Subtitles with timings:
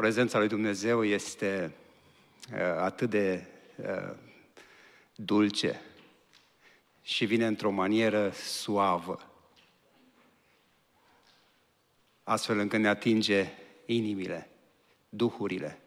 [0.00, 1.72] Prezența lui Dumnezeu este
[2.52, 4.16] uh, atât de uh,
[5.14, 5.80] dulce
[7.02, 9.32] și vine într-o manieră suavă,
[12.22, 13.48] astfel încât ne atinge
[13.86, 14.50] inimile,
[15.08, 15.80] duhurile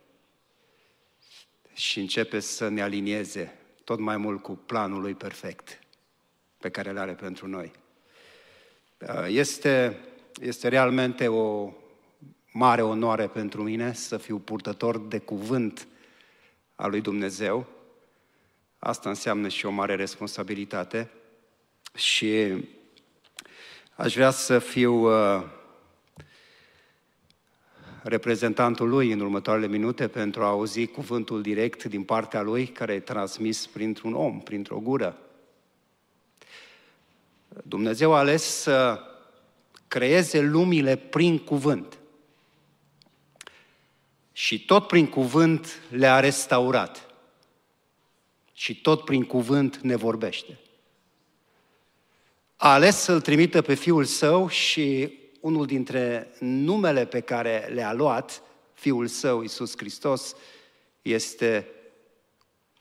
[1.73, 5.79] și începe să ne alinieze tot mai mult cu planul lui perfect
[6.57, 7.71] pe care îl are pentru noi.
[8.99, 9.99] Uh, este,
[10.41, 11.73] este realmente o
[12.53, 15.87] mare onoare pentru mine să fiu purtător de cuvânt
[16.75, 17.65] al lui Dumnezeu.
[18.79, 21.09] Asta înseamnă și o mare responsabilitate
[21.95, 22.63] și
[23.95, 25.43] aș vrea să fiu uh,
[28.03, 32.99] reprezentantul lui în următoarele minute pentru a auzi cuvântul direct din partea lui care e
[32.99, 35.17] transmis printr-un om, printr-o gură.
[37.63, 38.99] Dumnezeu a ales să
[39.87, 41.97] creeze lumile prin cuvânt.
[44.43, 47.07] Și tot prin cuvânt le-a restaurat.
[48.53, 50.59] Și tot prin cuvânt ne vorbește.
[52.55, 58.41] A ales să-L trimită pe Fiul Său și unul dintre numele pe care le-a luat
[58.73, 60.35] Fiul Său, Iisus Hristos,
[61.01, 61.67] este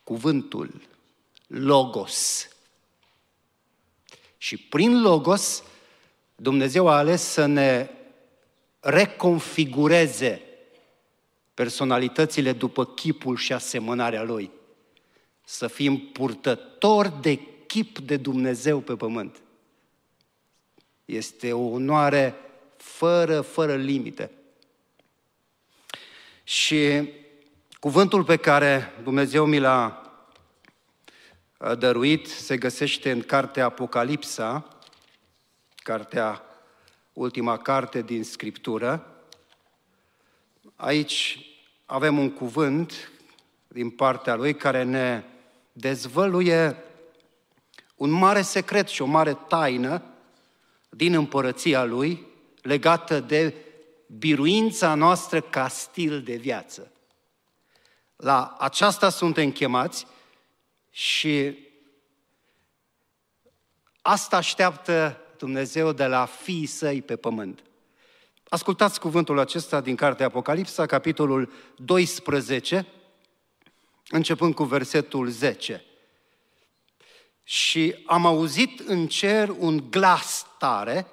[0.04, 0.80] cuvântul,
[1.46, 2.48] Logos.
[4.36, 5.62] Și prin Logos,
[6.36, 7.90] Dumnezeu a ales să ne
[8.80, 10.46] reconfigureze
[11.54, 14.50] personalitățile după chipul și asemănarea Lui.
[15.44, 19.42] Să fim purtători de chip de Dumnezeu pe pământ.
[21.04, 22.34] Este o onoare
[22.76, 24.30] fără, fără limite.
[26.44, 27.08] Și
[27.80, 30.02] cuvântul pe care Dumnezeu mi l-a
[31.78, 34.68] dăruit se găsește în cartea Apocalipsa,
[35.76, 36.42] cartea,
[37.12, 39.11] ultima carte din Scriptură.
[40.82, 41.38] Aici
[41.86, 43.10] avem un cuvânt
[43.68, 45.24] din partea lui care ne
[45.72, 46.76] dezvăluie
[47.94, 50.02] un mare secret și o mare taină
[50.88, 52.26] din împărăția lui,
[52.62, 53.54] legată de
[54.06, 56.92] biruința noastră ca stil de viață.
[58.16, 60.06] La aceasta suntem chemați
[60.90, 61.58] și
[64.00, 67.62] asta așteaptă Dumnezeu de la fiii săi pe pământ.
[68.52, 72.86] Ascultați cuvântul acesta din cartea Apocalipsa, capitolul 12,
[74.08, 75.84] începând cu versetul 10.
[77.42, 81.06] Și am auzit în cer un glas tare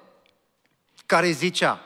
[1.06, 1.80] care zicea,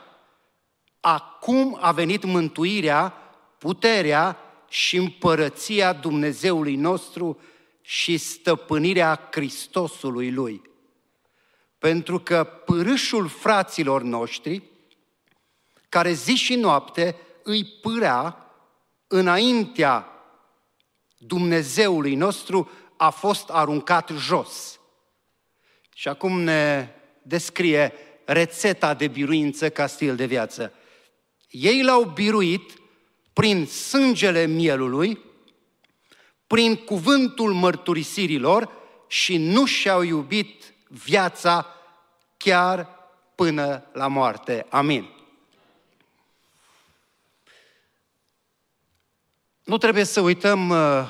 [0.99, 3.13] acum a venit mântuirea,
[3.57, 4.37] puterea
[4.69, 7.39] și împărăția Dumnezeului nostru
[7.81, 10.61] și stăpânirea Hristosului Lui.
[11.77, 14.73] Pentru că pârâșul fraților noștri,
[15.95, 18.37] care zi și noapte îi pârea
[19.07, 20.07] înaintea
[21.17, 24.79] Dumnezeului nostru, a fost aruncat jos.
[25.93, 26.89] Și acum ne
[27.21, 27.93] descrie
[28.25, 30.73] rețeta de biruință ca stil de viață.
[31.49, 32.73] Ei l-au biruit
[33.33, 35.19] prin sângele mielului,
[36.47, 38.69] prin cuvântul mărturisirilor
[39.07, 41.65] și nu și-au iubit viața
[42.37, 42.89] chiar
[43.35, 44.65] până la moarte.
[44.69, 45.14] Amin.
[49.65, 51.09] Nu trebuie să uităm uh,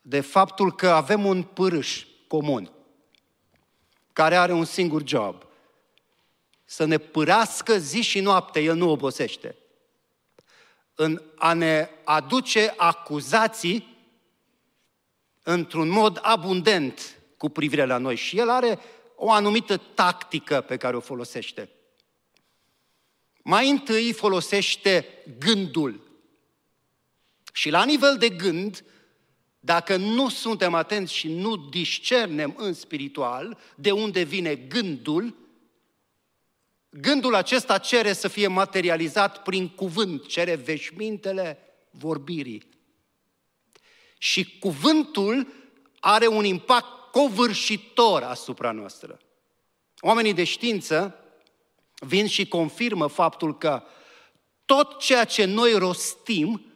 [0.00, 2.72] de faptul că avem un pârâș comun
[4.12, 5.46] care are un singur job
[6.64, 9.56] să ne pârească zi și noapte, El nu obosește.
[10.94, 13.96] În a ne aduce acuzații
[15.42, 18.16] într-un mod abundent cu privire la noi.
[18.16, 18.78] Și El are
[19.16, 21.70] o anumită tactică pe care o folosește.
[23.42, 25.06] Mai întâi folosește
[25.38, 26.05] gândul.
[27.56, 28.84] Și la nivel de gând,
[29.60, 35.36] dacă nu suntem atenți și nu discernem în spiritual de unde vine gândul,
[37.00, 41.58] Gândul acesta cere să fie materializat prin cuvânt, cere veșmintele
[41.90, 42.68] vorbirii.
[44.18, 45.52] Și cuvântul
[46.00, 49.18] are un impact covârșitor asupra noastră.
[50.00, 51.14] Oamenii de știință
[51.98, 53.82] vin și confirmă faptul că
[54.64, 56.75] tot ceea ce noi rostim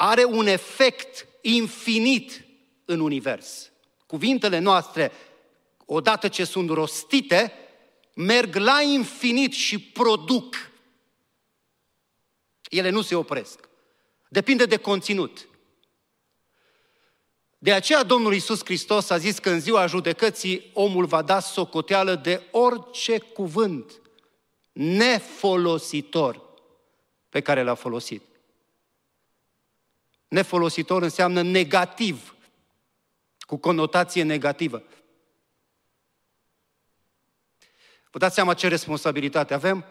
[0.00, 2.44] are un efect infinit
[2.84, 3.70] în univers.
[4.06, 5.12] Cuvintele noastre,
[5.84, 7.52] odată ce sunt rostite,
[8.14, 10.70] merg la infinit și produc.
[12.68, 13.68] Ele nu se opresc.
[14.28, 15.48] Depinde de conținut.
[17.58, 22.14] De aceea Domnul Iisus Hristos a zis că în ziua judecății omul va da socoteală
[22.14, 24.00] de orice cuvânt
[24.72, 26.42] nefolositor
[27.28, 28.22] pe care l-a folosit.
[30.28, 32.36] Nefolositor înseamnă negativ,
[33.38, 34.82] cu conotație negativă.
[38.10, 39.84] Vă dați seama ce responsabilitate avem?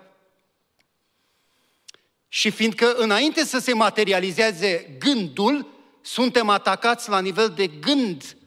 [2.28, 5.68] Și fiindcă înainte să se materializeze gândul,
[6.02, 8.38] suntem atacați la nivel de gând.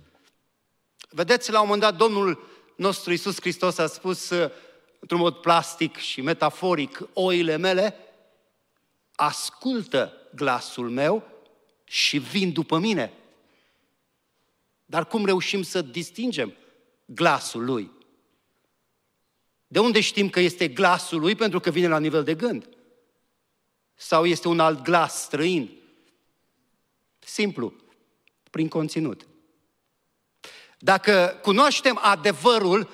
[1.08, 4.50] Vedeți, la un moment dat, Domnul nostru Iisus Hristos a spus uh,
[4.98, 7.96] într-un mod plastic și metaforic, oile mele
[9.14, 11.29] ascultă glasul meu
[11.90, 13.12] și vin după mine.
[14.84, 16.54] Dar cum reușim să distingem
[17.04, 17.90] glasul lui?
[19.66, 21.34] De unde știm că este glasul lui?
[21.34, 22.68] Pentru că vine la nivel de gând.
[23.94, 25.70] Sau este un alt glas străin?
[27.18, 27.74] Simplu,
[28.50, 29.26] prin conținut.
[30.78, 32.90] Dacă cunoaștem adevărul,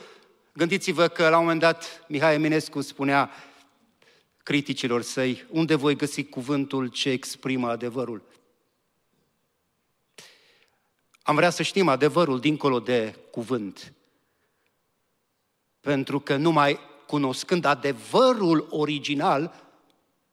[0.52, 3.30] gândiți-vă că la un moment dat Mihai Eminescu spunea
[4.42, 8.34] criticilor săi, unde voi găsi cuvântul ce exprimă adevărul?
[11.26, 13.92] Am vrea să știm adevărul dincolo de cuvânt.
[15.80, 19.70] Pentru că numai cunoscând adevărul original,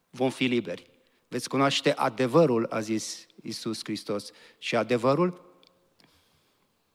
[0.09, 0.89] vom fi liberi.
[1.27, 4.31] Veți cunoaște adevărul, a zis Isus Hristos.
[4.57, 5.41] Și adevărul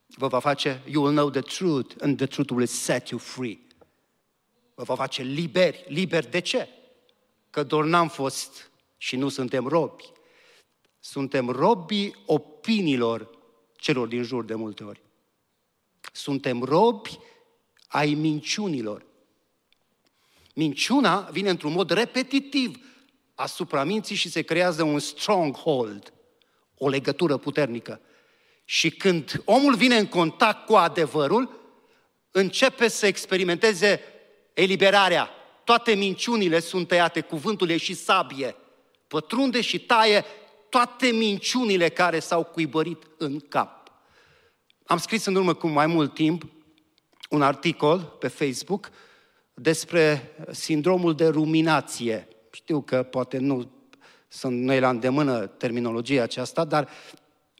[0.06, 3.58] vă va face, you will know the truth and the truth will set you free.
[4.74, 5.84] Vă va face liberi.
[5.88, 6.68] Liberi de ce?
[7.50, 10.12] Că doar n-am fost și nu suntem robi.
[11.00, 13.36] Suntem robii opiniilor
[13.78, 15.00] celor din jur de multe ori.
[16.12, 17.18] Suntem robi
[17.88, 19.06] ai minciunilor.
[20.54, 22.78] Minciuna vine într-un mod repetitiv
[23.34, 26.12] asupra minții și se creează un stronghold,
[26.74, 28.00] o legătură puternică.
[28.64, 31.60] Și când omul vine în contact cu adevărul,
[32.30, 34.00] începe să experimenteze
[34.54, 35.30] eliberarea.
[35.64, 38.56] Toate minciunile sunt tăiate, cuvântul e și sabie.
[39.06, 40.24] Pătrunde și taie
[40.68, 43.92] toate minciunile care s-au cuibărit în cap.
[44.86, 46.46] Am scris în urmă cu mai mult timp
[47.30, 48.90] un articol pe Facebook
[49.54, 52.28] despre sindromul de ruminație.
[52.50, 53.70] Știu că poate nu
[54.28, 56.88] sunt noi la îndemână terminologia aceasta, dar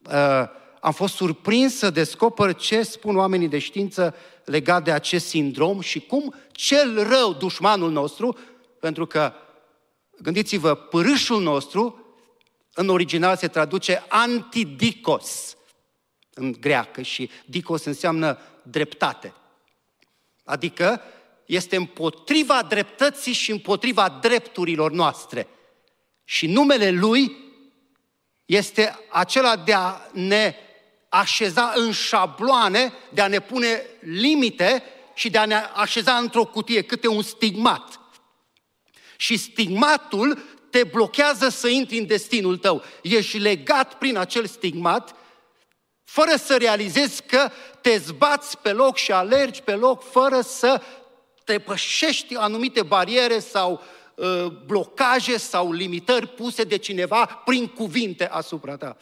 [0.06, 0.49] uh,
[0.81, 4.14] am fost surprins să descoper ce spun oamenii de știință
[4.44, 8.37] legat de acest sindrom și cum cel rău, dușmanul nostru,
[8.81, 9.32] pentru că,
[10.19, 12.07] gândiți-vă, pârâșul nostru,
[12.78, 15.56] în original se traduce antidicos
[16.34, 19.34] în greacă și dicos înseamnă dreptate.
[20.44, 21.02] Adică
[21.46, 25.48] este împotriva dreptății și împotriva drepturilor noastre.
[26.25, 27.36] Și numele lui
[28.46, 30.54] este acela de a ne
[31.08, 34.82] așeza în șabloane, de a ne pune limite
[35.14, 38.00] și de a ne așeza într-o cutie, câte un stigmat.
[39.16, 42.82] Și stigmatul te blochează să intri în destinul tău.
[43.03, 45.15] Ești legat prin acel stigmat,
[46.05, 47.50] fără să realizezi că
[47.81, 50.82] te zbați pe loc și alergi pe loc, fără să
[51.44, 53.82] depășești anumite bariere sau
[54.15, 58.97] uh, blocaje sau limitări puse de cineva prin cuvinte asupra ta.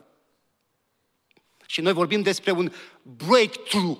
[1.66, 2.72] Și noi vorbim despre un
[3.02, 3.98] breakthrough,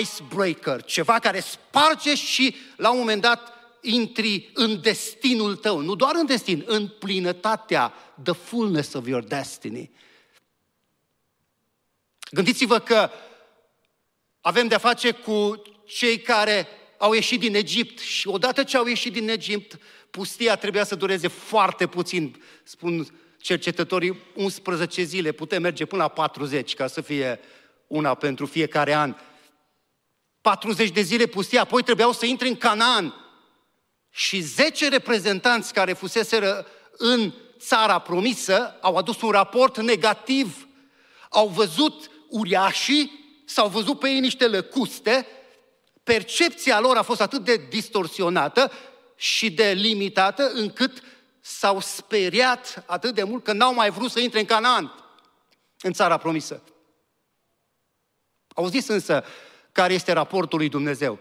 [0.00, 6.14] icebreaker, ceva care sparge și la un moment dat intri în destinul tău, nu doar
[6.14, 7.92] în destin, în plinătatea,
[8.22, 9.90] the fullness of your destiny.
[12.30, 13.10] Gândiți-vă că
[14.40, 16.66] avem de-a face cu cei care
[16.98, 19.78] au ieșit din Egipt și odată ce au ieșit din Egipt,
[20.10, 23.06] pustia trebuia să dureze foarte puțin, spun
[23.40, 27.40] cercetătorii, 11 zile, putem merge până la 40 ca să fie
[27.86, 29.16] una pentru fiecare an.
[30.40, 33.14] 40 de zile pustia, apoi trebuiau să intre în Canaan.
[34.18, 40.68] Și 10 reprezentanți care fuseseră în țara promisă au adus un raport negativ.
[41.30, 45.26] Au văzut uriașii, s-au văzut pe ei niște lăcuste,
[46.02, 48.72] percepția lor a fost atât de distorsionată
[49.16, 51.02] și de limitată încât
[51.40, 54.94] s-au speriat atât de mult că n-au mai vrut să intre în Canaan,
[55.80, 56.62] în țara promisă.
[58.48, 59.24] Au zis însă
[59.72, 61.18] care este raportul lui Dumnezeu.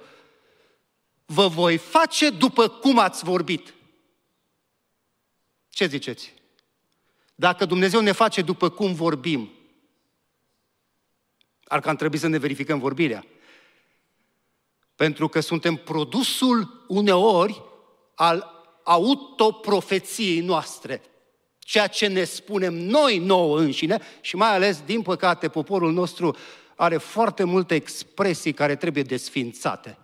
[1.29, 3.73] Vă voi face după cum ați vorbit.
[5.69, 6.33] Ce ziceți?
[7.35, 9.51] Dacă Dumnezeu ne face după cum vorbim,
[11.63, 13.25] ar că trebui să ne verificăm vorbirea.
[14.95, 17.61] Pentru că suntem produsul uneori
[18.15, 18.51] al
[18.83, 21.01] autoprofeției noastre.
[21.59, 26.35] Ceea ce ne spunem noi nouă înșine și mai ales, din păcate, poporul nostru
[26.75, 29.97] are foarte multe expresii care trebuie desfințate.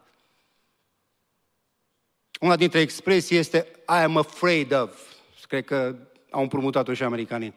[2.40, 5.02] Una dintre expresii este I am afraid of.
[5.48, 5.96] Cred că
[6.30, 7.54] au împrumutat-o și americanii.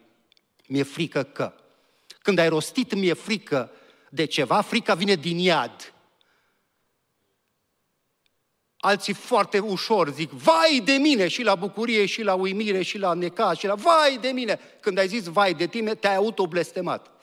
[0.67, 1.53] Mi-e frică că.
[2.21, 3.71] Când ai rostit mi-e frică
[4.09, 5.93] de ceva, frica vine din iad.
[8.77, 13.13] Alții foarte ușor zic, vai de mine, și la bucurie, și la uimire, și la
[13.13, 14.59] neca, și la vai de mine.
[14.79, 17.16] Când ai zis vai de tine, te-ai autoblestemat.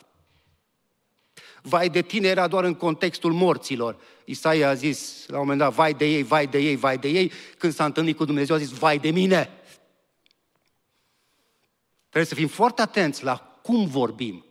[1.66, 3.96] Vai de tine era doar în contextul morților.
[4.24, 7.08] Isaia a zis la un moment dat, vai de ei, vai de ei, vai de
[7.08, 7.32] ei.
[7.58, 9.50] Când s-a întâlnit cu Dumnezeu a zis, vai de mine.
[12.08, 14.44] Trebuie să fim foarte atenți la cum vorbim,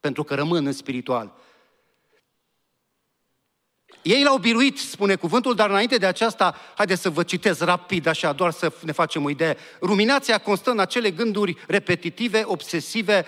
[0.00, 1.34] pentru că rămân în spiritual.
[4.02, 8.32] Ei l-au biruit, spune cuvântul, dar înainte de aceasta, haideți să vă citesc rapid, așa,
[8.32, 9.56] doar să ne facem o idee.
[9.80, 13.24] Ruminația constă în acele gânduri repetitive, obsesive,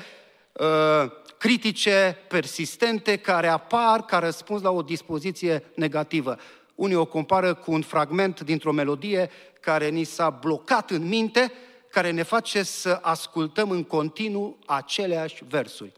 [0.61, 6.37] uh, critice, persistente, care apar ca răspuns la o dispoziție negativă.
[6.75, 9.31] Unii o compară cu un fragment dintr-o melodie
[9.61, 11.53] care ni s-a blocat în minte,
[11.91, 15.93] care ne face să ascultăm în continuu aceleași versuri.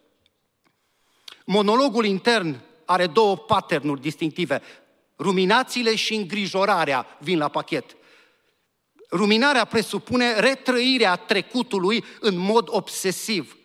[1.44, 4.62] Monologul intern are două patternuri distinctive.
[5.18, 7.96] Ruminațiile și îngrijorarea vin la pachet.
[9.10, 13.56] Ruminarea presupune retrăirea trecutului în mod obsesiv.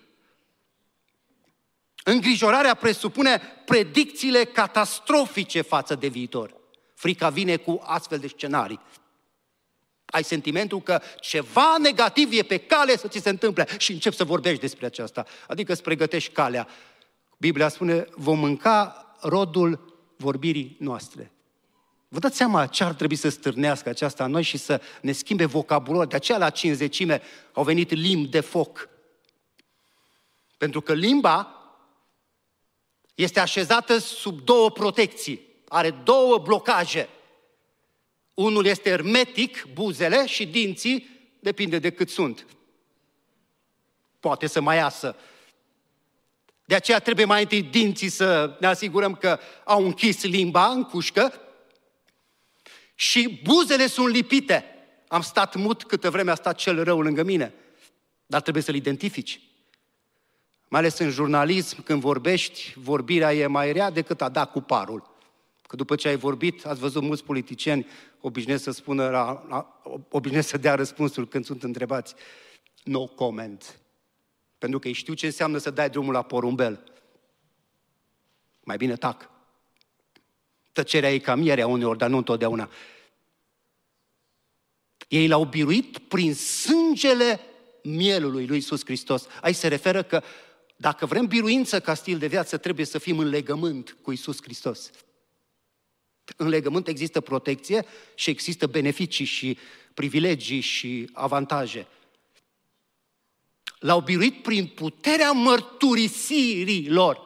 [2.04, 6.54] Îngrijorarea presupune predicțiile catastrofice față de viitor.
[6.94, 8.80] Frica vine cu astfel de scenarii.
[10.06, 14.24] Ai sentimentul că ceva negativ e pe cale să ți se întâmple și începi să
[14.24, 15.26] vorbești despre aceasta.
[15.48, 16.68] Adică îți pregătești calea.
[17.38, 21.32] Biblia spune, vom mânca rodul vorbirii noastre.
[22.08, 25.46] Vă dați seama ce ar trebui să stârnească aceasta în noi și să ne schimbe
[25.46, 26.08] vocabularul.
[26.08, 27.22] De aceea la cinzecime
[27.54, 28.90] au venit limbi de foc.
[30.58, 31.61] Pentru că limba
[33.16, 35.42] este așezată sub două protecții.
[35.68, 37.10] Are două blocaje.
[38.34, 42.46] Unul este hermetic, buzele și dinții, depinde de cât sunt.
[44.20, 45.16] Poate să mai iasă
[46.72, 51.34] de aceea trebuie mai întâi dinții să ne asigurăm că au închis limba în cușcă
[52.96, 54.66] și buzele sunt lipite.
[55.08, 57.54] Am stat mut câtă vreme a stat cel rău lângă mine,
[58.26, 59.42] dar trebuie să-l identifici.
[60.72, 65.10] Mai ales în jurnalism, când vorbești, vorbirea e mai rea decât a da cu parul.
[65.68, 67.88] Că după ce ai vorbit, ați văzut mulți politicieni
[68.22, 69.44] obișnuiesc să spună,
[70.10, 72.16] obișnuiesc să dea răspunsul când sunt întrebați.
[72.84, 73.80] No comment.
[74.58, 76.84] Pentru că ei știu ce înseamnă să dai drumul la porumbel.
[78.64, 79.30] Mai bine tac.
[80.72, 82.70] Tăcerea e ca mierea uneori, dar nu întotdeauna.
[85.08, 87.40] Ei l-au biruit prin sângele
[87.84, 89.28] mielului lui Iisus Hristos.
[89.42, 90.22] Aici se referă că
[90.82, 94.92] dacă vrem biruință ca stil de viață, trebuie să fim în legământ cu Iisus Hristos.
[96.38, 97.86] În legământ există protecție
[98.16, 99.58] și există beneficii și
[99.94, 101.88] privilegii și avantaje.
[103.80, 107.20] L-au biruit prin puterea mărturisirii lor.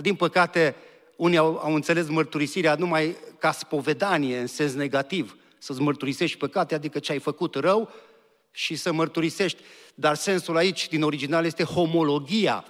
[0.00, 0.76] Din păcate,
[1.16, 5.36] unii au, au înțeles mărturisirea numai ca spovedanie, în sens negativ.
[5.58, 7.92] Să-ți mărturisești păcate, adică ce ai făcut rău
[8.50, 9.62] și să mărturisești.
[9.94, 12.64] Dar sensul aici, din original, este homologia.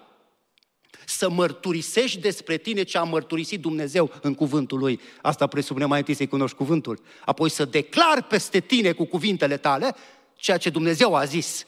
[1.06, 5.00] Să mărturisești despre tine ce a mărturisit Dumnezeu în cuvântul Lui.
[5.22, 7.02] Asta presupune mai întâi să-i cunoști cuvântul.
[7.24, 9.94] Apoi să declar peste tine cu cuvintele tale
[10.36, 11.66] ceea ce Dumnezeu a zis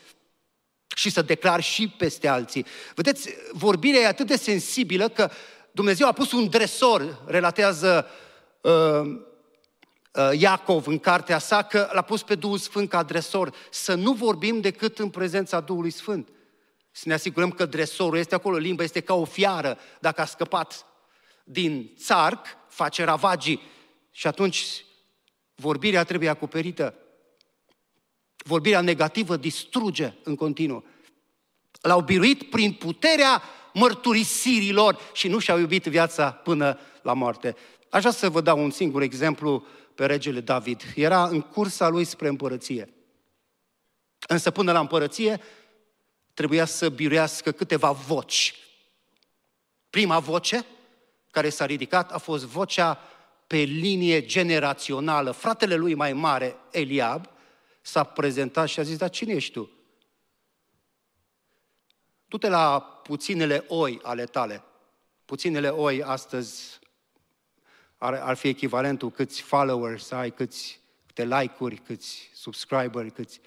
[0.95, 2.67] și să declar și peste alții.
[2.95, 5.31] Vedeți, vorbirea e atât de sensibilă că
[5.71, 8.07] Dumnezeu a pus un dresor, relatează
[8.61, 9.21] uh, uh,
[10.33, 14.61] Iacov în cartea sa, că l-a pus pe Duhul Sfânt ca dresor, să nu vorbim
[14.61, 16.29] decât în prezența Duhului Sfânt.
[16.91, 20.87] Să ne asigurăm că dresorul este acolo, limba este ca o fiară, dacă a scăpat
[21.45, 23.63] din țarc, face ravagii
[24.11, 24.85] și atunci
[25.55, 26.95] vorbirea trebuie acoperită
[28.45, 30.85] Vorbirea negativă distruge în continuu.
[31.81, 33.43] L-au biruit prin puterea
[33.73, 37.57] mărturisirilor și nu și-au iubit viața până la moarte.
[37.91, 40.83] Aș vrea să vă dau un singur exemplu pe regele David.
[40.95, 42.95] Era în cursa lui spre împărăție.
[44.29, 45.41] Însă până la împărăție
[46.35, 48.55] trebuia să biruiască câteva voci.
[49.91, 50.67] Prima voce
[51.31, 52.99] care s-a ridicat a fost vocea
[53.47, 55.31] pe linie generațională.
[55.31, 57.29] Fratele lui mai mare, Eliab,
[57.81, 59.71] s-a prezentat și a zis, dar cine ești tu?
[62.27, 64.65] Du-te la puținele oi ale tale.
[65.25, 66.81] Puținele oi astăzi
[68.03, 73.41] ar, ar fi echivalentul câți followers ai, câți, câte like-uri, câți subscriberi, câți...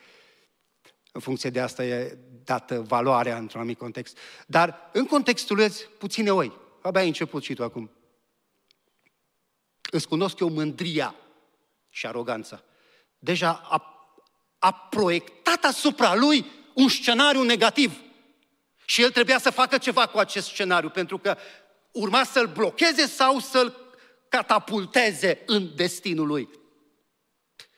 [1.12, 4.18] În funcție de asta e dată valoarea într-un anumit context.
[4.48, 6.52] Dar în contextul ăsta, puține oi.
[6.82, 7.92] Abia ai început și tu acum.
[9.92, 11.16] Îți cunosc eu mândria
[11.90, 12.64] și aroganța.
[13.20, 14.10] Deja a,
[14.60, 18.02] a proiectat asupra lui un scenariu negativ.
[18.86, 21.38] Și el trebuia să facă ceva cu acest scenariu, pentru că
[21.92, 23.85] urma să-l blocheze sau să-l
[24.30, 26.50] catapulteze în destinul lui.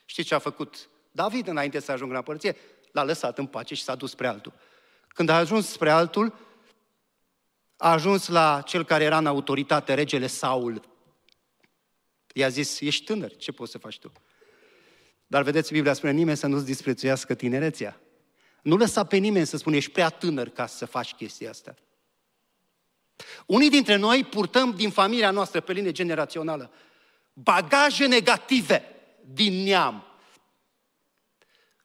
[0.05, 2.55] Știți ce a făcut David înainte să ajungă la părție?
[2.91, 4.53] L-a lăsat în pace și s-a dus spre altul.
[5.07, 6.39] Când a ajuns spre altul,
[7.77, 10.81] a ajuns la cel care era în autoritate, regele Saul.
[12.33, 14.11] I-a zis, ești tânăr, ce poți să faci tu?
[15.27, 18.01] Dar vedeți, Biblia spune, nimeni să nu-ți disprețuiască tinerețea.
[18.61, 21.75] Nu lăsa pe nimeni să spună, ești prea tânăr ca să faci chestia asta.
[23.45, 26.71] Unii dintre noi purtăm din familia noastră pe linie generațională
[27.43, 28.83] bagaje negative
[29.33, 30.03] din neam.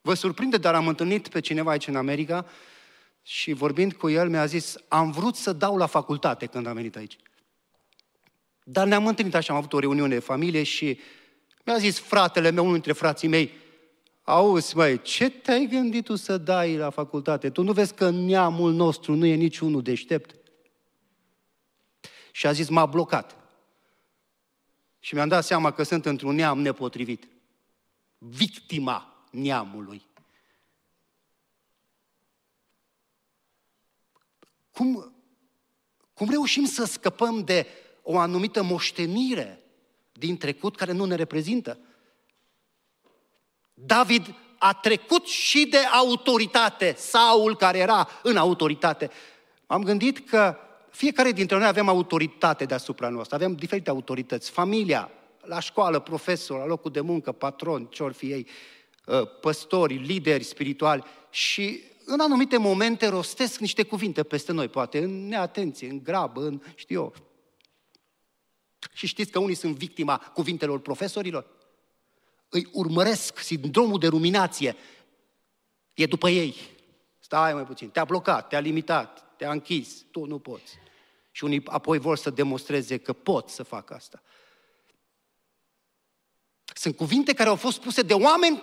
[0.00, 2.46] Vă surprinde, dar am întâlnit pe cineva aici în America
[3.22, 6.96] și vorbind cu el mi-a zis, am vrut să dau la facultate când am venit
[6.96, 7.16] aici.
[8.64, 11.00] Dar ne-am întâlnit așa, am avut o reuniune de familie și
[11.64, 13.52] mi-a zis fratele meu, unul dintre frații mei,
[14.22, 17.50] auzi, măi, ce te-ai gândit tu să dai la facultate?
[17.50, 20.34] Tu nu vezi că neamul nostru nu e niciunul deștept?
[22.32, 23.36] Și a zis, m-a blocat.
[25.00, 27.28] Și mi-am dat seama că sunt într-un neam nepotrivit.
[28.18, 30.06] Victima neamului.
[34.70, 35.14] Cum,
[36.14, 37.66] cum reușim să scăpăm de
[38.02, 39.62] o anumită moștenire
[40.12, 41.78] din trecut care nu ne reprezintă?
[43.74, 49.10] David a trecut și de autoritate, Saul care era în autoritate.
[49.66, 50.56] Am gândit că
[50.92, 54.50] fiecare dintre noi avem autoritate deasupra noastră, avem diferite autorități.
[54.50, 58.46] Familia, la școală, profesor, la locul de muncă, patron, ce ori fi ei,
[59.08, 65.28] ă, păstori, lideri spirituali și în anumite momente rostesc niște cuvinte peste noi, poate în
[65.28, 67.14] neatenție, în grabă, în știu eu.
[68.92, 71.46] Și știți că unii sunt victima cuvintelor profesorilor?
[72.49, 74.76] Îi urmăresc sindromul de ruminație.
[75.94, 76.54] E după ei.
[77.18, 80.78] Stai mai puțin, te-a blocat, te-a limitat, te-a închis, tu nu poți.
[81.31, 84.22] Și unii apoi vor să demonstreze că pot să facă asta.
[86.74, 88.62] Sunt cuvinte care au fost spuse de oameni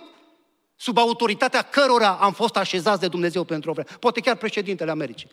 [0.76, 3.88] sub autoritatea cărora am fost așezați de Dumnezeu pentru o vreme.
[3.98, 5.30] Poate chiar președintele Americii.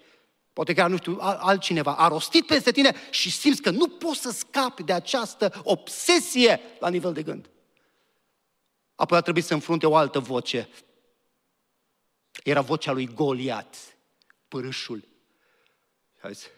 [0.54, 4.32] Poate chiar, nu știu, altcineva a rostit peste tine și simți că nu poți să
[4.32, 7.50] scapi de această obsesie la nivel de gând.
[8.96, 10.70] Apoi a trebuit să înfrunte o altă voce.
[12.44, 13.98] Era vocea lui Goliat,
[14.48, 15.16] părâșul.
[16.20, 16.50] Și a zis,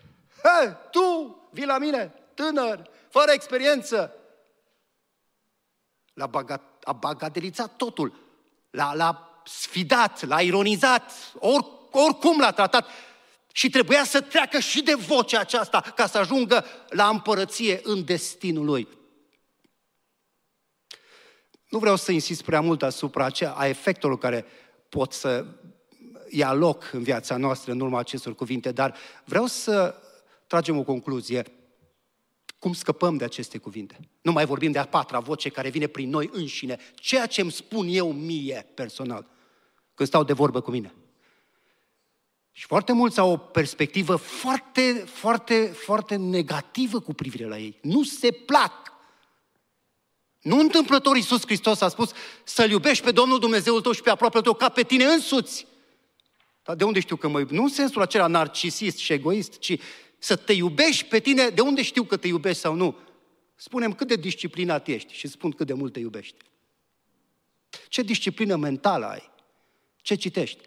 [0.43, 4.13] He, tu vii la mine, tânăr, fără experiență.
[6.13, 8.13] L-a bagat, a bagatelițat totul.
[8.69, 12.87] L-a, l-a sfidat, l-a ironizat, or, oricum l-a tratat.
[13.51, 18.65] Și trebuia să treacă și de vocea aceasta ca să ajungă la împărăție în destinul
[18.65, 18.87] lui.
[21.69, 24.45] Nu vreau să insist prea mult asupra aceea, a efectelor care
[24.89, 25.45] pot să
[26.29, 29.95] ia loc în viața noastră în urma acestor cuvinte, dar vreau să
[30.47, 31.43] tragem o concluzie.
[32.59, 33.99] Cum scăpăm de aceste cuvinte?
[34.21, 36.77] Nu mai vorbim de a patra voce care vine prin noi înșine.
[36.95, 39.25] Ceea ce îmi spun eu mie personal
[39.93, 40.93] când stau de vorbă cu mine.
[42.51, 47.79] Și foarte mulți au o perspectivă foarte, foarte, foarte negativă cu privire la ei.
[47.81, 48.93] Nu se plac.
[50.41, 52.11] Nu întâmplător Iisus Hristos a spus
[52.43, 55.67] să-L iubești pe Domnul Dumnezeul tău și pe aproapele tău ca pe tine însuți.
[56.69, 57.57] Dar de unde știu că mă iubesc?
[57.57, 59.77] Nu în sensul acela narcisist și egoist, ci
[60.17, 62.95] să te iubești pe tine, de unde știu că te iubești sau nu?
[63.55, 66.35] Spunem cât de disciplinat ești și spun cât de mult te iubești.
[67.87, 69.29] Ce disciplină mentală ai?
[70.01, 70.59] Ce citești?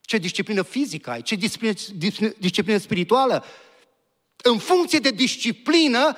[0.00, 1.22] Ce disciplină fizică ai?
[1.22, 1.74] Ce disciplină,
[2.38, 3.44] disciplină spirituală?
[4.42, 6.16] În funcție de disciplină,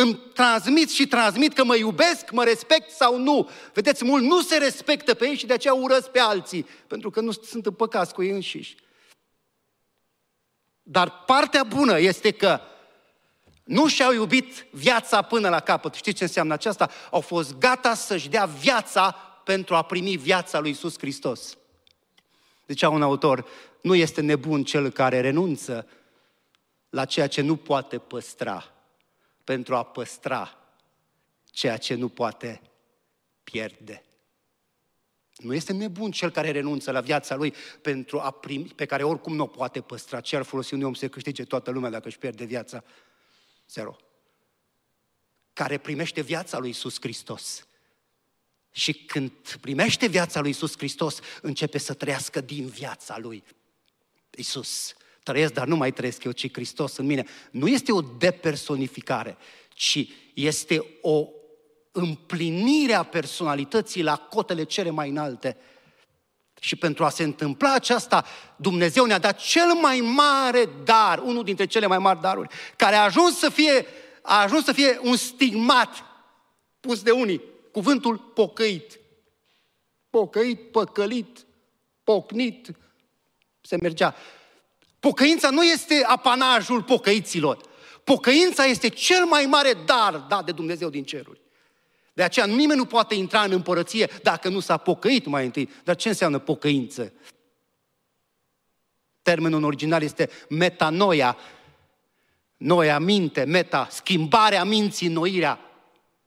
[0.00, 3.50] îmi transmit și transmit că mă iubesc, mă respect sau nu.
[3.72, 7.20] Vedeți, mult nu se respectă pe ei și de aceea urăsc pe alții, pentru că
[7.20, 8.76] nu sunt împăcați cu ei înșiși.
[10.82, 12.60] Dar partea bună este că
[13.64, 15.94] nu și-au iubit viața până la capăt.
[15.94, 16.90] Știți ce înseamnă aceasta?
[17.10, 19.10] Au fost gata să-și dea viața
[19.44, 21.56] pentru a primi viața lui Iisus Hristos.
[22.66, 23.46] Zicea un autor,
[23.80, 25.86] nu este nebun cel care renunță
[26.90, 28.72] la ceea ce nu poate păstra
[29.48, 30.58] pentru a păstra
[31.44, 32.60] ceea ce nu poate
[33.44, 34.04] pierde.
[35.36, 39.34] Nu este nebun cel care renunță la viața lui pentru a primi, pe care oricum
[39.34, 40.20] nu o poate păstra.
[40.20, 42.84] Ce ar folosi un om să câștige toată lumea dacă își pierde viața?
[43.68, 43.96] Zero.
[45.52, 47.66] Care primește viața lui Iisus Hristos.
[48.70, 53.44] Și când primește viața lui Iisus Hristos, începe să trăiască din viața lui.
[54.30, 54.94] Iisus,
[55.28, 57.24] trăiesc, dar nu mai trăiesc eu, ci Hristos în mine.
[57.50, 59.36] Nu este o depersonificare,
[59.68, 61.28] ci este o
[61.92, 65.56] împlinirea personalității la cotele cele mai înalte.
[66.60, 68.24] Și pentru a se întâmpla aceasta,
[68.56, 73.02] Dumnezeu ne-a dat cel mai mare dar, unul dintre cele mai mari daruri, care a
[73.02, 73.86] ajuns să fie,
[74.22, 76.04] a ajuns să fie un stigmat
[76.80, 78.98] pus de unii, cuvântul pocăit.
[80.10, 81.46] Pocăit, păcălit,
[82.04, 82.70] pocnit,
[83.60, 84.14] se mergea.
[85.00, 87.58] Pocăința nu este apanajul pocăiților.
[88.04, 91.40] Pocăința este cel mai mare dar dat de Dumnezeu din ceruri.
[92.12, 95.68] De aceea nimeni nu poate intra în împărăție dacă nu s-a pocăit mai întâi.
[95.84, 97.12] Dar ce înseamnă pocăință?
[99.22, 101.36] Termenul original este metanoia,
[102.56, 105.60] noia minte, meta, schimbarea minții, noirea.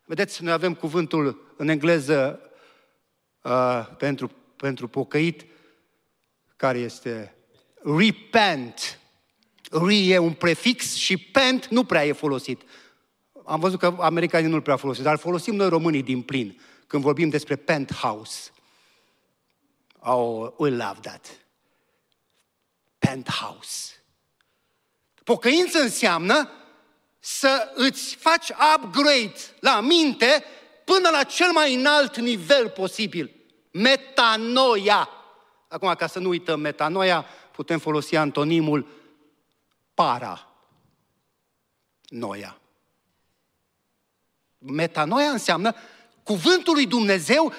[0.06, 2.40] Vedeți, noi avem cuvântul în engleză
[3.42, 5.46] uh, pentru, pentru pocăit,
[6.56, 7.36] care este
[7.84, 9.00] repent.
[9.72, 12.62] Re e un prefix și pent nu prea e folosit.
[13.46, 17.30] Am văzut că americanii nu-l prea folosesc, dar folosim noi românii din plin când vorbim
[17.30, 18.52] despre penthouse.
[20.00, 21.26] Oh, we love that.
[23.00, 24.04] Penthouse.
[25.24, 26.50] Pocăință înseamnă
[27.20, 30.44] să îți faci upgrade la minte
[30.86, 33.36] până la cel mai înalt nivel posibil.
[33.72, 35.10] Metanoia.
[35.67, 38.88] Acum, ca să nu uităm metanoia, putem folosi antonimul
[39.94, 40.56] para.
[42.10, 42.62] Noia.
[44.58, 45.76] Metanoia înseamnă
[46.24, 47.54] cuvântul lui Dumnezeu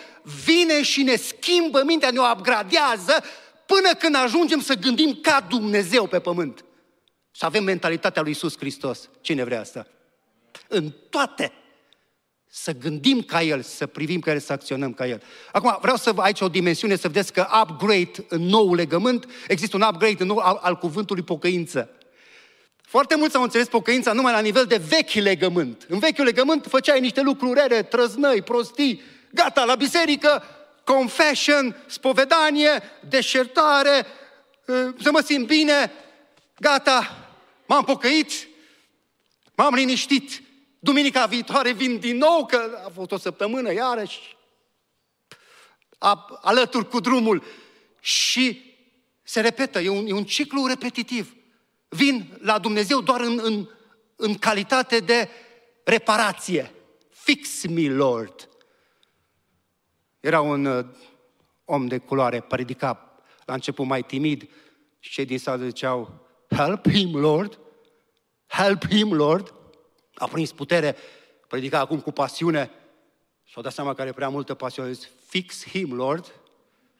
[0.44, 3.22] vine și ne schimbă mintea, ne o upgradează
[3.66, 6.64] până când ajungem să gândim ca Dumnezeu pe pământ.
[7.30, 9.08] Să avem mentalitatea lui Isus Hristos.
[9.20, 9.86] Cine vrea asta?
[10.68, 11.52] În toate.
[12.54, 15.22] Să gândim ca El, să privim ca El, să acționăm ca El.
[15.52, 19.76] Acum, vreau să vă aici o dimensiune, să vedeți că upgrade în nou legământ, există
[19.76, 21.90] un upgrade în nou al, al cuvântului pocăință.
[22.82, 25.86] Foarte mulți au înțeles pocăința numai la nivel de vechi legământ.
[25.88, 30.42] În vechiul legământ făceai niște lucruri rele, trăznăi, prostii, gata, la biserică,
[30.84, 34.06] confession, spovedanie, deșertare,
[34.68, 35.92] ă, să mă simt bine,
[36.58, 37.28] gata,
[37.66, 38.30] m-am pocăit,
[39.54, 40.42] m-am liniștit.
[40.84, 44.36] Duminica viitoare vin din nou, că a fost o săptămână iarăși,
[45.98, 47.42] a, alături cu drumul.
[48.00, 48.74] Și
[49.22, 51.36] se repetă, e un, e un ciclu repetitiv
[51.88, 53.68] vin la Dumnezeu doar în, în,
[54.16, 55.28] în calitate de
[55.84, 56.74] reparație.
[57.08, 58.48] Fix me, Lord.
[60.20, 60.84] Era un uh,
[61.64, 64.48] om de culoare, predica la început mai timid
[64.98, 67.58] și cei din sală ziceau, Help him, Lord!
[68.46, 69.54] Help him, Lord!
[70.14, 70.96] A prins putere,
[71.48, 72.70] predica acum cu pasiune
[73.44, 74.92] și au dat seama că are prea multă pasiune.
[74.92, 76.34] Zis, Fix him, Lord!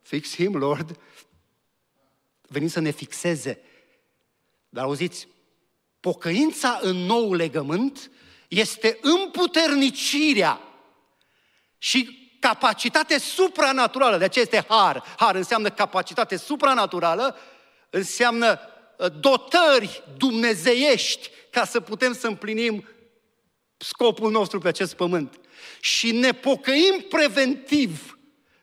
[0.03, 0.99] Fix him, Lord!
[2.49, 3.61] Veni să ne fixeze
[4.75, 5.29] dar auziți,
[6.01, 8.11] pocăința în nou legământ
[8.49, 10.61] este împuternicirea
[11.79, 14.17] și capacitate supranaturală.
[14.17, 15.05] De aceea este har.
[15.17, 17.37] Har înseamnă capacitate supranaturală,
[17.91, 18.61] înseamnă
[18.99, 22.89] uh, dotări dumnezeiești ca să putem să împlinim
[23.83, 25.41] scopul nostru pe acest pământ.
[25.81, 28.19] Și ne pocăim preventiv.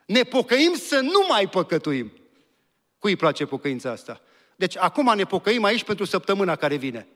[0.05, 2.11] Ne pocăim să nu mai păcătuim.
[2.99, 4.21] Cui îi place pocăința asta?
[4.55, 7.07] Deci acum ne pocăim aici pentru săptămâna care vine.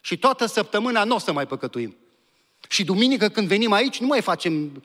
[0.00, 1.96] Și toată săptămâna nu o să mai păcătuim.
[2.68, 4.82] Și duminică când venim aici nu mai facem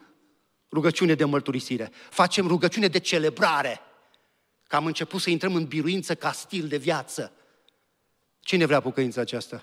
[0.71, 1.91] rugăciune de mărturisire.
[2.09, 3.79] Facem rugăciune de celebrare.
[4.67, 7.31] Că am început să intrăm în biruință ca stil de viață.
[8.39, 9.61] Cine vrea pocăința aceasta?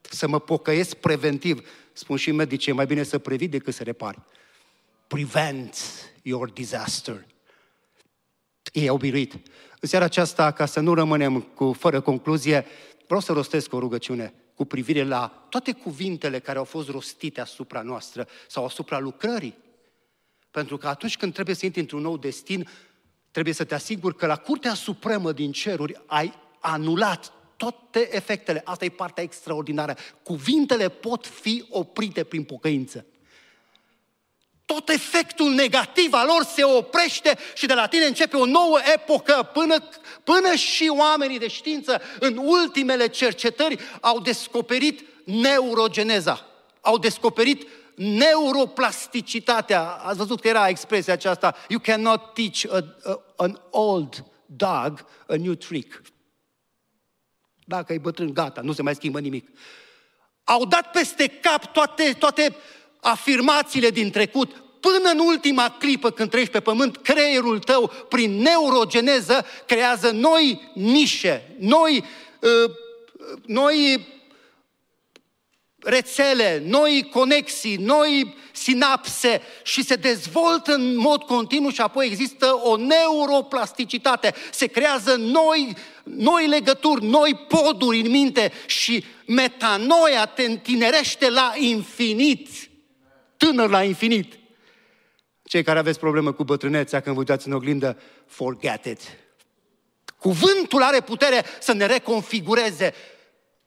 [0.00, 1.68] Să mă pocăiesc preventiv.
[1.92, 4.18] Spun și medici, e mai bine să previi decât să repari.
[5.06, 5.76] Prevent
[6.22, 7.26] your disaster.
[8.72, 9.32] Ei au biruit.
[9.80, 12.66] În seara aceasta, ca să nu rămânem cu fără concluzie,
[13.06, 17.82] vreau să rostesc o rugăciune cu privire la toate cuvintele care au fost rostite asupra
[17.82, 19.58] noastră sau asupra lucrării.
[20.50, 22.68] Pentru că atunci când trebuie să intri într-un nou destin,
[23.30, 28.62] trebuie să te asiguri că la Curtea Supremă din ceruri ai anulat toate efectele.
[28.64, 29.96] Asta e partea extraordinară.
[30.22, 33.06] Cuvintele pot fi oprite prin pocăință
[34.72, 39.50] tot efectul negativ al lor se oprește și de la tine începe o nouă epocă,
[39.52, 39.88] până,
[40.24, 46.46] până și oamenii de știință în ultimele cercetări au descoperit neurogeneza,
[46.80, 49.82] au descoperit neuroplasticitatea.
[49.82, 55.34] Ați văzut că era expresia aceasta, you cannot teach a, a, an old dog a
[55.36, 56.02] new trick.
[57.64, 59.48] Dacă e bătrân, gata, nu se mai schimbă nimic.
[60.44, 62.56] Au dat peste cap toate, toate
[63.00, 69.44] afirmațiile din trecut, până în ultima clipă când treci pe pământ, creierul tău, prin neurogeneză,
[69.66, 72.04] creează noi nișe, noi,
[72.40, 72.70] uh,
[73.46, 74.06] noi
[75.82, 82.76] rețele, noi conexii, noi sinapse și se dezvoltă în mod continuu și apoi există o
[82.76, 84.34] neuroplasticitate.
[84.52, 92.48] Se creează noi, noi legături, noi poduri în minte și metanoia te întinerește la infinit.
[93.36, 94.38] Tânăr la infinit.
[95.44, 99.00] Cei care aveți probleme cu bătrânețea când vă uitați în oglindă, forget it.
[100.18, 102.94] Cuvântul are putere să ne reconfigureze.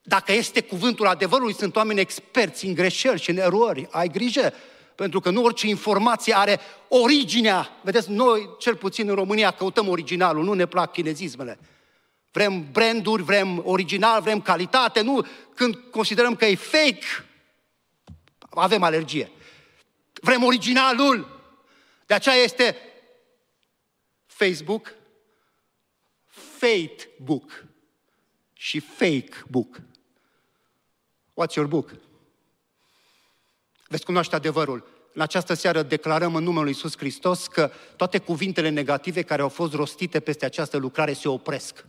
[0.08, 3.88] Dacă este cuvântul adevărului, sunt oameni experți în greșeli și în erori.
[3.92, 4.54] Ai grijă,
[4.96, 7.80] pentru că nu orice informație are originea.
[7.84, 11.60] Vedeți, noi, cel puțin în România, căutăm originalul, nu ne plac chinezismele.
[12.32, 17.06] Vrem branduri, vrem original, vrem calitate, nu când considerăm că e fake,
[18.50, 19.32] avem alergie.
[20.14, 21.44] Vrem originalul.
[22.06, 22.78] De aceea este
[24.26, 24.94] Facebook,
[26.58, 27.66] Faith Book
[28.54, 29.82] și Fake Book.
[31.36, 31.90] What's your book?
[33.88, 34.88] Veți cunoaște adevărul.
[35.14, 39.50] În această seară declarăm în numele Lui Iisus Hristos că toate cuvintele negative care au
[39.50, 41.86] fost rostite peste această lucrare se opresc.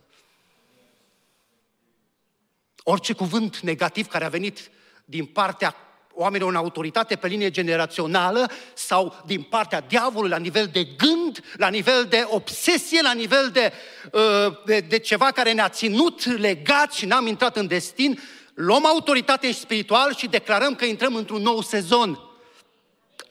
[2.82, 4.70] Orice cuvânt negativ care a venit
[5.04, 5.76] din partea
[6.14, 11.68] oamenilor în autoritate pe linie generațională sau din partea diavolului la nivel de gând, la
[11.68, 13.72] nivel de obsesie, la nivel de,
[14.12, 18.20] uh, de, de ceva care ne-a ținut legat și n-am intrat în destin,
[18.56, 22.20] luăm autoritate spiritual și declarăm că intrăm într-un nou sezon.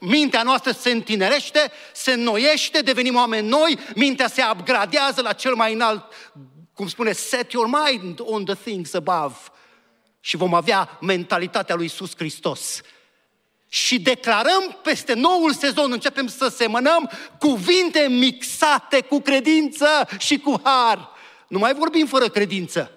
[0.00, 5.72] Mintea noastră se întinerește, se înnoiește, devenim oameni noi, mintea se upgradează la cel mai
[5.72, 6.04] înalt,
[6.74, 9.34] cum spune, set your mind on the things above
[10.20, 12.80] și vom avea mentalitatea lui Iisus Hristos.
[13.68, 19.86] Și declarăm peste noul sezon, începem să semănăm cuvinte mixate cu credință
[20.18, 21.08] și cu har.
[21.48, 22.95] Nu mai vorbim fără credință.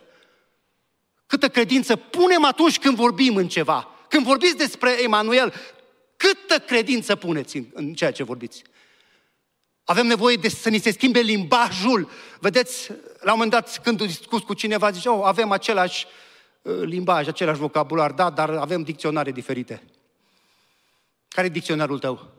[1.29, 3.87] Câtă credință punem atunci când vorbim în ceva.
[4.07, 5.53] Când vorbiți despre Emanuel,
[6.17, 8.61] câtă credință puneți în, în ceea ce vorbiți.
[9.83, 12.09] Avem nevoie de să ni se schimbe limbajul.
[12.39, 12.89] Vedeți,
[13.19, 16.11] la un moment dat, când discuți cu cineva, zice, oh, avem același uh,
[16.61, 19.83] Uh, limbaj, același vocabular, da, dar avem dicționare diferite.
[21.27, 22.31] Care e dicționarul tău?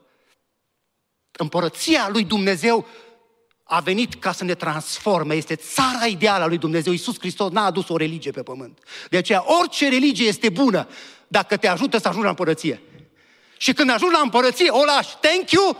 [1.32, 2.86] Împărăția lui Dumnezeu
[3.72, 5.34] a venit ca să ne transforme.
[5.34, 6.92] Este țara ideală a lui Dumnezeu.
[6.92, 8.78] Iisus Hristos n-a adus o religie pe pământ.
[9.10, 10.88] De aceea, orice religie este bună
[11.28, 12.82] dacă te ajută să ajungi la împărăție.
[13.56, 15.16] Și când ajungi la împărăție, o lași.
[15.20, 15.76] Thank you!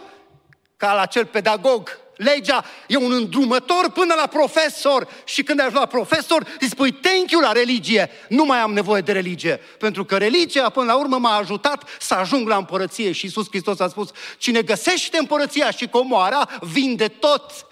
[0.76, 5.87] Ca la acel pedagog Legea e un îndrumător până la profesor și când ajungi la
[5.87, 8.11] profesor îi spui thank you la religie.
[8.29, 12.14] Nu mai am nevoie de religie, pentru că religia până la urmă m-a ajutat să
[12.14, 17.66] ajung la împărăție și Iisus Hristos a spus cine găsește împărăția și comoara, vinde tot.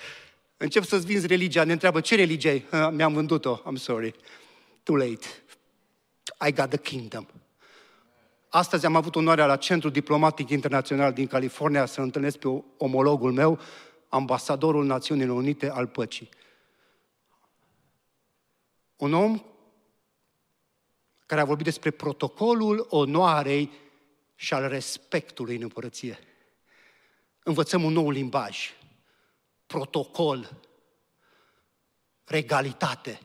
[0.60, 4.14] Încep să-ți vinzi religia, ne întreabă ce religie Mi-am vândut-o, I'm sorry.
[4.82, 5.26] Too late.
[6.48, 7.26] I got the kingdom.
[8.48, 13.58] Astăzi am avut onoarea la Centrul Diplomatic Internațional din California să întâlnesc pe omologul meu,
[14.08, 16.28] ambasadorul Națiunilor Unite al păcii.
[18.96, 19.42] Un om
[21.26, 23.70] care a vorbit despre protocolul onoarei
[24.34, 26.18] și al respectului în împărăție.
[27.42, 28.70] Învățăm un nou limbaj,
[29.68, 30.60] protocol,
[32.24, 33.20] regalitate,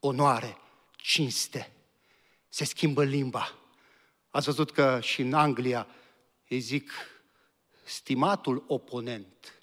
[0.00, 0.56] onoare,
[0.96, 1.72] cinste.
[2.48, 3.58] Se schimbă limba.
[4.30, 5.86] Ați văzut că și în Anglia
[6.48, 6.90] îi zic
[7.84, 9.56] stimatul oponent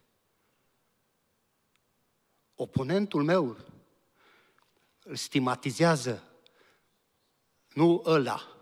[2.56, 3.58] oponentul meu
[5.04, 6.24] îl stigmatizează,
[7.74, 8.58] nu ăla.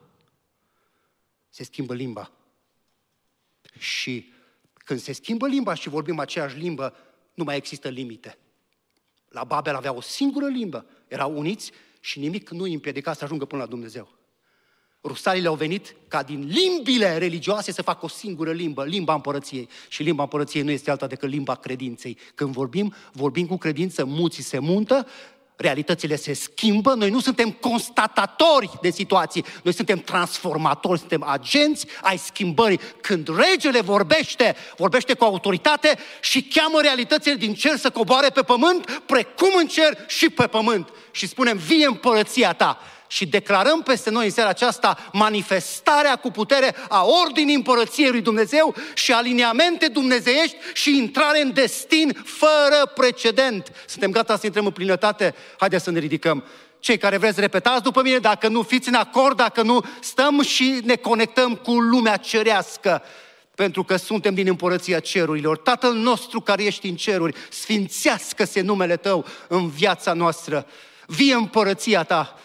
[1.50, 2.32] Se schimbă limba.
[3.78, 4.34] Și
[4.74, 6.96] când se schimbă limba și vorbim aceeași limbă,
[7.34, 8.38] nu mai există limite.
[9.30, 13.46] La Babel avea o singură limbă, erau uniți și nimic nu îi împiedica să ajungă
[13.46, 14.20] până la Dumnezeu.
[15.04, 19.70] Rusalile au venit ca din limbile religioase să facă o singură limbă, limba împărăției.
[19.90, 22.18] Și limba împărăției nu este alta decât limba credinței.
[22.36, 25.08] Când vorbim, vorbim cu credință, muții se muntă,
[25.62, 32.18] realitățile se schimbă, noi nu suntem constatatori de situații, noi suntem transformatori, suntem agenți ai
[32.18, 32.80] schimbării.
[33.02, 39.02] Când regele vorbește, vorbește cu autoritate și cheamă realitățile din cer să coboare pe pământ,
[39.06, 40.90] precum în cer și pe pământ.
[41.12, 42.80] Și spunem, vie împărăția ta
[43.12, 48.76] și declarăm peste noi în seara aceasta manifestarea cu putere a ordinii împărăției lui Dumnezeu
[48.94, 53.72] și aliniamente dumnezeiești și intrare în destin fără precedent.
[53.88, 55.36] Suntem gata să intrăm în plinătate?
[55.58, 56.44] Haideți să ne ridicăm.
[56.80, 60.80] Cei care vreți, repetați după mine, dacă nu fiți în acord, dacă nu stăm și
[60.84, 63.04] ne conectăm cu lumea cerească
[63.56, 65.58] pentru că suntem din împărăția cerurilor.
[65.58, 70.66] Tatăl nostru care ești în ceruri, sfințească-se numele Tău în viața noastră.
[71.06, 72.40] Vie împărăția Ta,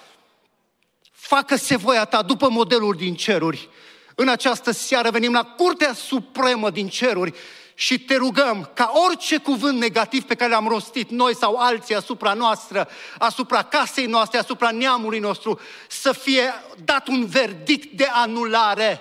[1.27, 3.69] facă-se voia ta după modelul din ceruri.
[4.15, 7.35] În această seară venim la Curtea Supremă din ceruri
[7.75, 12.33] și te rugăm ca orice cuvânt negativ pe care l-am rostit noi sau alții asupra
[12.33, 16.43] noastră, asupra casei noastre, asupra neamului nostru, să fie
[16.85, 19.01] dat un verdict de anulare.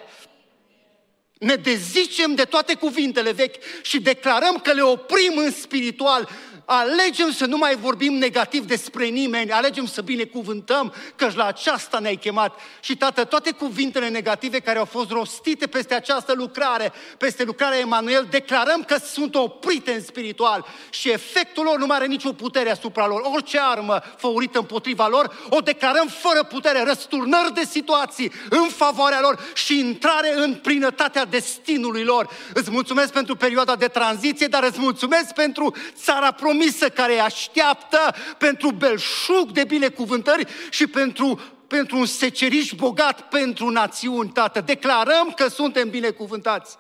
[1.40, 6.30] Ne dezicem de toate cuvintele vechi și declarăm că le oprim în spiritual
[6.66, 12.16] alegem să nu mai vorbim negativ despre nimeni, alegem să binecuvântăm, că la aceasta ne-ai
[12.16, 12.60] chemat.
[12.80, 18.28] Și, Tată, toate cuvintele negative care au fost rostite peste această lucrare, peste lucrarea Emanuel,
[18.30, 23.08] declarăm că sunt oprite în spiritual și efectul lor nu mai are nicio putere asupra
[23.08, 23.22] lor.
[23.34, 29.52] Orice armă făurită împotriva lor, o declarăm fără putere, răsturnări de situații în favoarea lor
[29.54, 32.30] și intrare în plinătatea destinului lor.
[32.54, 37.20] Îți mulțumesc pentru perioada de tranziție, dar îți mulțumesc pentru țara promisă promisă care îi
[37.20, 44.62] așteaptă pentru belșug de binecuvântări și pentru, pentru un seceriș bogat pentru națiuni, Tată.
[44.62, 46.78] Declarăm că suntem binecuvântați.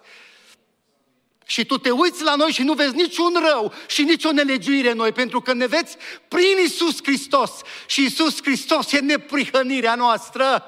[1.45, 5.11] Și tu te uiți la noi și nu vezi niciun rău și nicio nelegiuire noi,
[5.11, 7.51] pentru că ne vezi prin Isus Hristos.
[7.87, 10.63] Și Isus Hristos e neprihănirea noastră.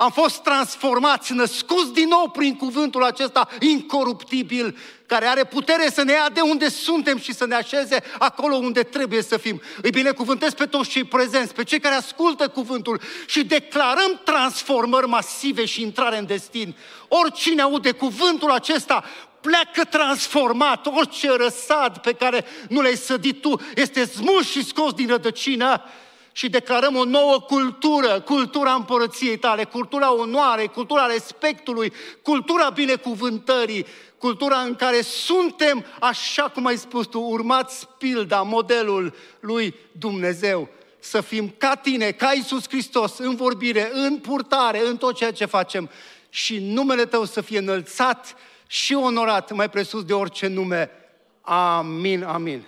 [0.00, 6.12] Am fost transformați, născuți din nou prin cuvântul acesta incoruptibil, care are putere să ne
[6.12, 9.60] ia de unde suntem și să ne așeze acolo unde trebuie să fim.
[9.82, 15.64] Îi binecuvântez pe toți cei prezenți, pe cei care ascultă cuvântul și declarăm transformări masive
[15.64, 16.76] și intrare în destin.
[17.08, 19.04] Oricine aude cuvântul acesta
[19.40, 25.08] pleacă transformat, orice răsad pe care nu l-ai sădit tu este smuls și scos din
[25.08, 25.82] rădăcină
[26.32, 33.86] și declarăm o nouă cultură, cultura împărăției tale, cultura onoarei, cultura respectului, cultura binecuvântării,
[34.18, 40.68] cultura în care suntem, așa cum ai spus tu, urmați pilda, modelul lui Dumnezeu.
[40.98, 45.44] Să fim ca tine, ca Iisus Hristos, în vorbire, în purtare, în tot ceea ce
[45.44, 45.90] facem
[46.28, 50.90] și numele tău să fie înălțat și onorat mai presus de orice nume.
[51.40, 52.64] Amin, amin.